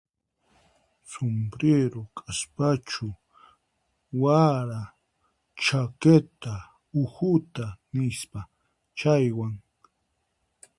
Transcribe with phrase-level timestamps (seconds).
[1.11, 3.07] Sumpriru, q'aspachu,
[4.21, 4.81] wara,
[5.63, 6.53] chaketa
[7.01, 8.39] uhuta nispa
[8.97, 9.55] chaywan.